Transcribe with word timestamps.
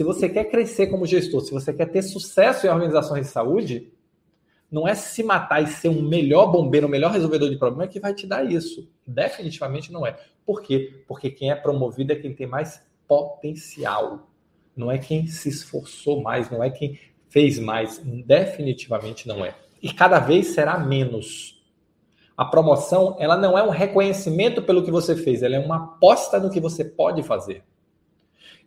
Se 0.00 0.04
você 0.04 0.30
quer 0.30 0.44
crescer 0.44 0.86
como 0.86 1.04
gestor, 1.04 1.42
se 1.42 1.52
você 1.52 1.74
quer 1.74 1.84
ter 1.84 2.00
sucesso 2.00 2.66
em 2.66 2.70
organizações 2.70 3.26
de 3.26 3.32
saúde, 3.32 3.92
não 4.72 4.88
é 4.88 4.94
se 4.94 5.22
matar 5.22 5.62
e 5.62 5.66
ser 5.66 5.90
um 5.90 6.00
melhor 6.00 6.50
bombeiro, 6.50 6.86
um 6.86 6.90
melhor 6.90 7.12
resolvedor 7.12 7.50
de 7.50 7.58
problema 7.58 7.86
que 7.86 8.00
vai 8.00 8.14
te 8.14 8.26
dar 8.26 8.50
isso. 8.50 8.90
Definitivamente 9.06 9.92
não 9.92 10.06
é. 10.06 10.16
Por 10.46 10.62
quê? 10.62 11.04
Porque 11.06 11.28
quem 11.28 11.50
é 11.50 11.54
promovido 11.54 12.14
é 12.14 12.16
quem 12.16 12.34
tem 12.34 12.46
mais 12.46 12.82
potencial. 13.06 14.30
Não 14.74 14.90
é 14.90 14.96
quem 14.96 15.26
se 15.26 15.50
esforçou 15.50 16.22
mais, 16.22 16.48
não 16.48 16.64
é 16.64 16.70
quem 16.70 16.98
fez 17.28 17.58
mais. 17.58 17.98
Definitivamente 17.98 19.28
não 19.28 19.44
é. 19.44 19.54
E 19.82 19.92
cada 19.92 20.18
vez 20.18 20.46
será 20.54 20.78
menos. 20.78 21.62
A 22.34 22.46
promoção, 22.46 23.16
ela 23.18 23.36
não 23.36 23.58
é 23.58 23.62
um 23.62 23.68
reconhecimento 23.68 24.62
pelo 24.62 24.82
que 24.82 24.90
você 24.90 25.14
fez, 25.14 25.42
ela 25.42 25.56
é 25.56 25.60
uma 25.60 25.76
aposta 25.76 26.40
no 26.40 26.50
que 26.50 26.58
você 26.58 26.86
pode 26.86 27.22
fazer. 27.22 27.62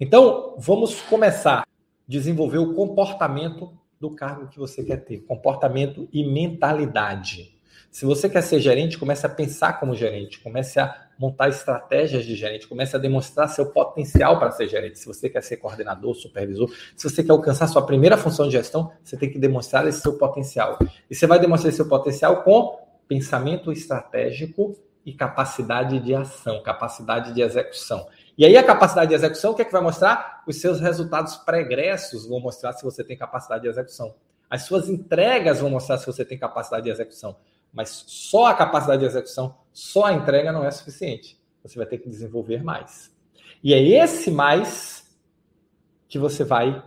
Então, 0.00 0.56
vamos 0.58 1.00
começar 1.02 1.60
a 1.60 1.66
desenvolver 2.06 2.58
o 2.58 2.74
comportamento 2.74 3.72
do 4.00 4.10
cargo 4.10 4.48
que 4.48 4.58
você 4.58 4.82
quer 4.82 5.04
ter, 5.04 5.20
comportamento 5.20 6.08
e 6.12 6.24
mentalidade. 6.24 7.52
Se 7.92 8.06
você 8.06 8.26
quer 8.26 8.42
ser 8.42 8.58
gerente, 8.58 8.98
comece 8.98 9.26
a 9.26 9.28
pensar 9.28 9.78
como 9.78 9.94
gerente, 9.94 10.40
comece 10.40 10.80
a 10.80 11.08
montar 11.18 11.50
estratégias 11.50 12.24
de 12.24 12.34
gerente, 12.34 12.66
comece 12.66 12.96
a 12.96 12.98
demonstrar 12.98 13.48
seu 13.50 13.66
potencial 13.66 14.38
para 14.38 14.50
ser 14.50 14.66
gerente. 14.66 14.98
Se 14.98 15.06
você 15.06 15.28
quer 15.28 15.42
ser 15.42 15.58
coordenador, 15.58 16.14
supervisor, 16.14 16.72
se 16.96 17.08
você 17.08 17.22
quer 17.22 17.32
alcançar 17.32 17.66
sua 17.66 17.84
primeira 17.84 18.16
função 18.16 18.46
de 18.46 18.52
gestão, 18.52 18.90
você 19.04 19.14
tem 19.16 19.30
que 19.30 19.38
demonstrar 19.38 19.86
esse 19.86 20.00
seu 20.00 20.16
potencial. 20.16 20.78
E 21.10 21.14
você 21.14 21.26
vai 21.26 21.38
demonstrar 21.38 21.68
esse 21.68 21.76
seu 21.76 21.88
potencial 21.88 22.42
com 22.42 22.78
pensamento 23.06 23.70
estratégico 23.70 24.74
e 25.04 25.12
capacidade 25.12 26.00
de 26.00 26.14
ação, 26.14 26.62
capacidade 26.62 27.34
de 27.34 27.42
execução. 27.42 28.06
E 28.36 28.46
aí 28.46 28.56
a 28.56 28.62
capacidade 28.64 29.10
de 29.10 29.14
execução, 29.14 29.52
o 29.52 29.54
que 29.54 29.62
é 29.62 29.64
que 29.64 29.72
vai 29.72 29.82
mostrar? 29.82 30.42
Os 30.46 30.60
seus 30.60 30.80
resultados 30.80 31.36
pregressos 31.36 32.26
vão 32.26 32.40
mostrar 32.40 32.72
se 32.72 32.82
você 32.82 33.04
tem 33.04 33.16
capacidade 33.16 33.62
de 33.62 33.68
execução. 33.68 34.14
As 34.48 34.62
suas 34.62 34.88
entregas 34.88 35.60
vão 35.60 35.70
mostrar 35.70 35.98
se 35.98 36.06
você 36.06 36.24
tem 36.24 36.38
capacidade 36.38 36.84
de 36.84 36.90
execução. 36.90 37.36
Mas 37.72 38.04
só 38.06 38.46
a 38.46 38.54
capacidade 38.54 39.00
de 39.00 39.06
execução, 39.06 39.56
só 39.72 40.06
a 40.06 40.12
entrega 40.12 40.52
não 40.52 40.64
é 40.64 40.70
suficiente. 40.70 41.40
Você 41.62 41.76
vai 41.76 41.86
ter 41.86 41.98
que 41.98 42.08
desenvolver 42.08 42.62
mais. 42.62 43.10
E 43.62 43.72
é 43.72 43.80
esse 43.80 44.30
mais 44.30 45.16
que 46.08 46.18
você 46.18 46.44
vai 46.44 46.82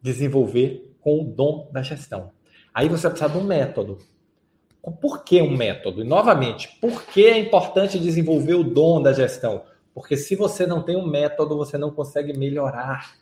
desenvolver 0.00 0.96
com 1.00 1.20
o 1.20 1.24
dom 1.24 1.68
da 1.72 1.82
gestão. 1.82 2.30
Aí 2.72 2.88
você 2.88 3.02
vai 3.02 3.12
precisar 3.12 3.32
de 3.32 3.38
um 3.38 3.44
método. 3.44 3.98
Por 5.00 5.24
que 5.24 5.40
um 5.40 5.56
método? 5.56 6.02
E 6.02 6.04
novamente, 6.04 6.76
por 6.80 7.04
que 7.04 7.24
é 7.24 7.38
importante 7.38 7.98
desenvolver 7.98 8.54
o 8.54 8.62
dom 8.62 9.02
da 9.02 9.12
gestão? 9.12 9.64
Porque 9.94 10.16
se 10.16 10.34
você 10.34 10.66
não 10.66 10.82
tem 10.82 10.96
um 10.96 11.06
método, 11.06 11.56
você 11.56 11.78
não 11.78 11.90
consegue 11.90 12.36
melhorar. 12.36 13.14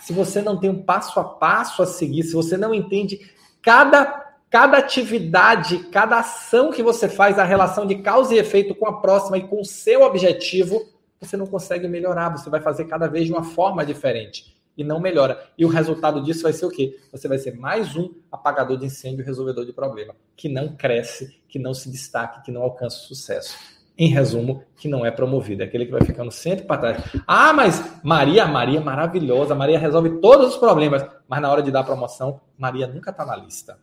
Se 0.00 0.12
você 0.12 0.40
não 0.40 0.58
tem 0.58 0.70
um 0.70 0.82
passo 0.82 1.20
a 1.20 1.24
passo 1.24 1.82
a 1.82 1.86
seguir, 1.86 2.22
se 2.22 2.32
você 2.32 2.56
não 2.56 2.74
entende 2.74 3.30
cada 3.60 4.22
cada 4.48 4.78
atividade, 4.78 5.80
cada 5.90 6.20
ação 6.20 6.70
que 6.70 6.80
você 6.80 7.08
faz, 7.08 7.40
a 7.40 7.44
relação 7.44 7.84
de 7.84 7.96
causa 7.96 8.32
e 8.32 8.38
efeito 8.38 8.72
com 8.72 8.86
a 8.86 9.00
próxima 9.00 9.36
e 9.36 9.48
com 9.48 9.60
o 9.60 9.64
seu 9.64 10.02
objetivo, 10.02 10.80
você 11.20 11.36
não 11.36 11.44
consegue 11.44 11.88
melhorar, 11.88 12.28
você 12.28 12.48
vai 12.48 12.60
fazer 12.60 12.84
cada 12.84 13.08
vez 13.08 13.26
de 13.26 13.32
uma 13.32 13.42
forma 13.42 13.84
diferente 13.84 14.54
e 14.76 14.84
não 14.84 15.00
melhora. 15.00 15.50
E 15.58 15.64
o 15.64 15.68
resultado 15.68 16.22
disso 16.22 16.44
vai 16.44 16.52
ser 16.52 16.66
o 16.66 16.70
quê? 16.70 16.96
Você 17.10 17.26
vai 17.26 17.38
ser 17.38 17.56
mais 17.56 17.96
um 17.96 18.14
apagador 18.30 18.78
de 18.78 18.86
incêndio, 18.86 19.24
resolvedor 19.24 19.66
de 19.66 19.72
problema, 19.72 20.14
que 20.36 20.48
não 20.48 20.76
cresce, 20.76 21.36
que 21.48 21.58
não 21.58 21.74
se 21.74 21.90
destaque, 21.90 22.44
que 22.44 22.52
não 22.52 22.62
alcança 22.62 22.98
sucesso 22.98 23.74
em 23.96 24.08
resumo, 24.08 24.64
que 24.76 24.88
não 24.88 25.06
é 25.06 25.10
promovido, 25.10 25.62
é 25.62 25.66
aquele 25.66 25.86
que 25.86 25.92
vai 25.92 26.04
ficando 26.04 26.30
sempre 26.30 26.64
para 26.64 26.80
trás. 26.80 27.22
Ah, 27.26 27.52
mas 27.52 28.02
Maria, 28.02 28.44
Maria 28.44 28.80
é 28.80 28.82
maravilhosa, 28.82 29.54
Maria 29.54 29.78
resolve 29.78 30.20
todos 30.20 30.54
os 30.54 30.56
problemas, 30.56 31.06
mas 31.28 31.40
na 31.40 31.50
hora 31.50 31.62
de 31.62 31.70
dar 31.70 31.84
promoção, 31.84 32.40
Maria 32.58 32.88
nunca 32.88 33.10
está 33.10 33.24
na 33.24 33.36
lista. 33.36 33.78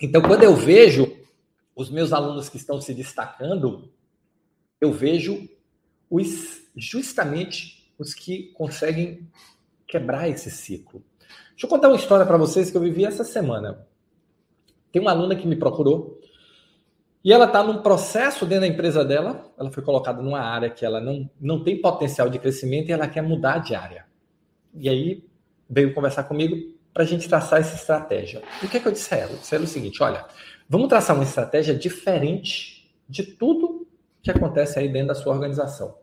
Então, 0.00 0.22
quando 0.22 0.44
eu 0.44 0.54
vejo 0.54 1.16
os 1.74 1.90
meus 1.90 2.12
alunos 2.12 2.48
que 2.48 2.58
estão 2.58 2.80
se 2.80 2.94
destacando, 2.94 3.90
eu 4.80 4.92
vejo 4.92 5.48
os 6.08 6.62
justamente 6.76 7.92
os 7.98 8.14
que 8.14 8.52
conseguem 8.52 9.26
quebrar 9.86 10.28
esse 10.28 10.50
ciclo. 10.50 11.02
Deixa 11.50 11.64
eu 11.66 11.70
contar 11.70 11.88
uma 11.88 11.96
história 11.96 12.26
para 12.26 12.36
vocês 12.36 12.70
que 12.70 12.76
eu 12.76 12.80
vivi 12.82 13.04
essa 13.04 13.24
semana. 13.24 13.86
Tem 14.92 15.00
uma 15.00 15.10
aluna 15.10 15.34
que 15.34 15.46
me 15.46 15.56
procurou 15.56 16.20
e 17.26 17.32
ela 17.32 17.46
está 17.46 17.60
num 17.60 17.82
processo 17.82 18.46
dentro 18.46 18.60
da 18.60 18.72
empresa 18.72 19.04
dela, 19.04 19.52
ela 19.58 19.68
foi 19.72 19.82
colocada 19.82 20.22
numa 20.22 20.38
área 20.38 20.70
que 20.70 20.86
ela 20.86 21.00
não, 21.00 21.28
não 21.40 21.64
tem 21.64 21.80
potencial 21.80 22.30
de 22.30 22.38
crescimento 22.38 22.88
e 22.88 22.92
ela 22.92 23.08
quer 23.08 23.20
mudar 23.20 23.58
de 23.58 23.74
área. 23.74 24.06
E 24.72 24.88
aí 24.88 25.24
veio 25.68 25.92
conversar 25.92 26.22
comigo 26.22 26.72
para 26.94 27.02
a 27.02 27.06
gente 27.06 27.28
traçar 27.28 27.58
essa 27.58 27.74
estratégia. 27.74 28.44
E 28.62 28.66
o 28.66 28.68
que, 28.68 28.76
é 28.76 28.80
que 28.80 28.86
eu 28.86 28.92
disse 28.92 29.12
a 29.12 29.16
ela? 29.18 29.32
Eu 29.32 29.38
disse 29.38 29.52
a 29.52 29.58
ela 29.58 29.64
o 29.64 29.68
seguinte: 29.68 30.00
olha, 30.04 30.24
vamos 30.68 30.86
traçar 30.86 31.16
uma 31.16 31.24
estratégia 31.24 31.74
diferente 31.74 32.88
de 33.08 33.24
tudo 33.24 33.88
que 34.22 34.30
acontece 34.30 34.78
aí 34.78 34.88
dentro 34.88 35.08
da 35.08 35.14
sua 35.16 35.34
organização. 35.34 35.98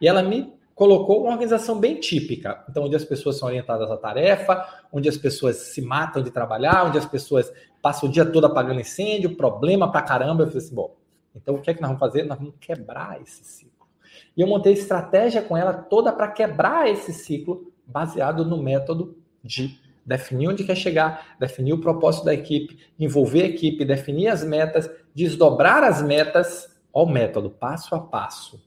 E 0.00 0.06
ela 0.06 0.22
me 0.22 0.54
colocou 0.80 1.24
uma 1.24 1.32
organização 1.32 1.78
bem 1.78 2.00
típica. 2.00 2.64
Então, 2.66 2.84
onde 2.84 2.96
as 2.96 3.04
pessoas 3.04 3.36
são 3.36 3.48
orientadas 3.48 3.90
à 3.90 3.98
tarefa, 3.98 4.66
onde 4.90 5.10
as 5.10 5.16
pessoas 5.18 5.56
se 5.56 5.82
matam 5.82 6.22
de 6.22 6.30
trabalhar, 6.30 6.86
onde 6.86 6.96
as 6.96 7.04
pessoas 7.04 7.52
passam 7.82 8.08
o 8.08 8.10
dia 8.10 8.24
todo 8.24 8.46
apagando 8.46 8.80
incêndio, 8.80 9.36
problema 9.36 9.92
pra 9.92 10.00
caramba. 10.00 10.44
Eu 10.44 10.46
falei 10.46 10.64
assim, 10.64 10.74
bom, 10.74 10.96
então 11.36 11.56
o 11.56 11.60
que 11.60 11.70
é 11.70 11.74
que 11.74 11.82
nós 11.82 11.90
vamos 11.90 12.00
fazer? 12.00 12.22
Nós 12.22 12.38
vamos 12.38 12.54
quebrar 12.58 13.20
esse 13.20 13.44
ciclo. 13.44 13.86
E 14.34 14.40
eu 14.40 14.46
montei 14.46 14.72
estratégia 14.72 15.42
com 15.42 15.54
ela 15.54 15.74
toda 15.74 16.10
para 16.14 16.28
quebrar 16.28 16.88
esse 16.88 17.12
ciclo, 17.12 17.70
baseado 17.86 18.42
no 18.42 18.56
método 18.56 19.18
de 19.44 19.78
definir 20.06 20.48
onde 20.48 20.64
quer 20.64 20.76
chegar, 20.76 21.36
definir 21.38 21.74
o 21.74 21.80
propósito 21.82 22.24
da 22.24 22.32
equipe, 22.32 22.78
envolver 22.98 23.42
a 23.42 23.48
equipe, 23.48 23.84
definir 23.84 24.28
as 24.28 24.42
metas, 24.42 24.90
desdobrar 25.14 25.84
as 25.84 26.00
metas, 26.00 26.74
ó 26.90 27.04
o 27.04 27.06
método, 27.06 27.50
passo 27.50 27.94
a 27.94 28.00
passo. 28.00 28.58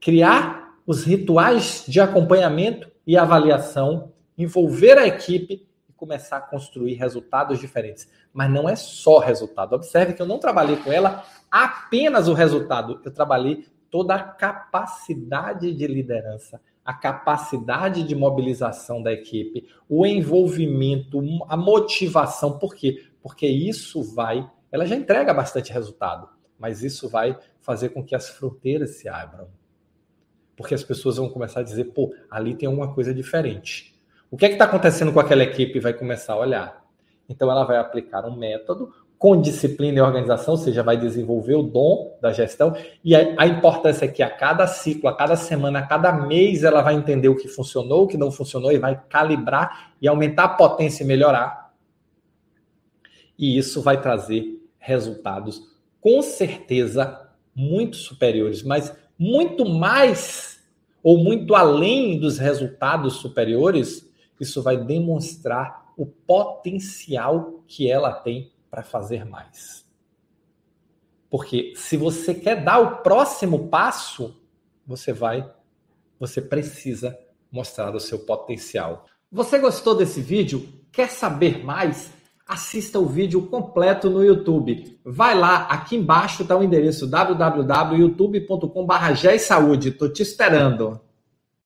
Criar 0.00 0.71
os 0.86 1.04
rituais 1.04 1.84
de 1.86 2.00
acompanhamento 2.00 2.90
e 3.06 3.16
avaliação, 3.16 4.12
envolver 4.36 4.98
a 4.98 5.06
equipe 5.06 5.66
e 5.88 5.92
começar 5.92 6.38
a 6.38 6.40
construir 6.40 6.94
resultados 6.94 7.58
diferentes. 7.58 8.08
Mas 8.32 8.50
não 8.50 8.68
é 8.68 8.76
só 8.76 9.18
resultado. 9.18 9.74
Observe 9.74 10.14
que 10.14 10.22
eu 10.22 10.26
não 10.26 10.38
trabalhei 10.38 10.76
com 10.76 10.92
ela 10.92 11.24
apenas 11.50 12.28
o 12.28 12.32
resultado, 12.32 13.00
eu 13.04 13.12
trabalhei 13.12 13.66
toda 13.90 14.14
a 14.14 14.22
capacidade 14.22 15.72
de 15.72 15.86
liderança, 15.86 16.60
a 16.84 16.94
capacidade 16.94 18.02
de 18.02 18.14
mobilização 18.14 19.02
da 19.02 19.12
equipe, 19.12 19.68
o 19.88 20.06
envolvimento, 20.06 21.20
a 21.46 21.56
motivação. 21.56 22.58
Por 22.58 22.74
quê? 22.74 23.04
Porque 23.22 23.46
isso 23.46 24.02
vai, 24.02 24.50
ela 24.72 24.86
já 24.86 24.96
entrega 24.96 25.34
bastante 25.34 25.72
resultado, 25.72 26.28
mas 26.58 26.82
isso 26.82 27.08
vai 27.08 27.38
fazer 27.60 27.90
com 27.90 28.02
que 28.02 28.14
as 28.14 28.30
fronteiras 28.30 28.96
se 28.96 29.08
abram 29.08 29.48
porque 30.56 30.74
as 30.74 30.82
pessoas 30.82 31.16
vão 31.16 31.28
começar 31.28 31.60
a 31.60 31.64
dizer, 31.64 31.84
pô, 31.86 32.14
ali 32.30 32.54
tem 32.54 32.66
alguma 32.66 32.92
coisa 32.92 33.12
diferente. 33.12 33.94
O 34.30 34.36
que 34.36 34.46
é 34.46 34.48
que 34.48 34.54
está 34.54 34.64
acontecendo 34.64 35.12
com 35.12 35.20
aquela 35.20 35.42
equipe? 35.42 35.80
Vai 35.80 35.92
começar 35.92 36.34
a 36.34 36.38
olhar. 36.38 36.84
Então 37.28 37.50
ela 37.50 37.64
vai 37.64 37.76
aplicar 37.76 38.24
um 38.26 38.36
método 38.36 38.92
com 39.22 39.40
disciplina 39.40 39.98
e 39.98 40.00
organização, 40.00 40.54
ou 40.54 40.58
seja, 40.58 40.82
vai 40.82 40.96
desenvolver 40.96 41.54
o 41.54 41.62
dom 41.62 42.18
da 42.20 42.32
gestão. 42.32 42.74
E 43.04 43.14
a, 43.14 43.34
a 43.38 43.46
importância 43.46 44.04
é 44.04 44.08
que 44.08 44.20
a 44.20 44.28
cada 44.28 44.66
ciclo, 44.66 45.08
a 45.08 45.16
cada 45.16 45.36
semana, 45.36 45.78
a 45.78 45.86
cada 45.86 46.12
mês, 46.12 46.64
ela 46.64 46.82
vai 46.82 46.94
entender 46.94 47.28
o 47.28 47.36
que 47.36 47.46
funcionou, 47.46 48.02
o 48.02 48.08
que 48.08 48.16
não 48.16 48.32
funcionou, 48.32 48.72
e 48.72 48.78
vai 48.78 49.00
calibrar 49.08 49.92
e 50.02 50.08
aumentar 50.08 50.44
a 50.44 50.48
potência 50.48 51.04
e 51.04 51.06
melhorar. 51.06 51.72
E 53.38 53.56
isso 53.56 53.80
vai 53.80 54.00
trazer 54.00 54.60
resultados, 54.76 55.70
com 56.00 56.20
certeza, 56.20 57.30
muito 57.54 57.96
superiores, 57.96 58.64
mas 58.64 58.92
muito 59.18 59.64
mais 59.64 60.62
ou 61.02 61.18
muito 61.18 61.54
além 61.54 62.18
dos 62.18 62.38
resultados 62.38 63.14
superiores, 63.14 64.08
isso 64.38 64.62
vai 64.62 64.76
demonstrar 64.76 65.92
o 65.96 66.06
potencial 66.06 67.62
que 67.66 67.90
ela 67.90 68.12
tem 68.12 68.52
para 68.70 68.82
fazer 68.82 69.24
mais. 69.24 69.84
Porque 71.28 71.72
se 71.76 71.96
você 71.96 72.34
quer 72.34 72.62
dar 72.62 72.78
o 72.78 73.02
próximo 73.02 73.68
passo, 73.68 74.36
você 74.86 75.12
vai, 75.12 75.50
você 76.18 76.40
precisa 76.40 77.18
mostrar 77.50 77.94
o 77.94 78.00
seu 78.00 78.20
potencial. 78.20 79.06
Você 79.30 79.58
gostou 79.58 79.94
desse 79.94 80.20
vídeo? 80.20 80.68
Quer 80.92 81.08
saber 81.08 81.64
mais? 81.64 82.12
Assista 82.46 82.98
o 82.98 83.06
vídeo 83.06 83.42
completo 83.42 84.10
no 84.10 84.24
YouTube. 84.24 84.98
Vai 85.04 85.38
lá, 85.38 85.66
aqui 85.68 85.96
embaixo 85.96 86.42
está 86.42 86.56
o 86.56 86.62
endereço 86.62 87.06
www.youtube.com.br. 87.06 89.88
Estou 89.88 90.12
te 90.12 90.22
esperando. 90.22 91.00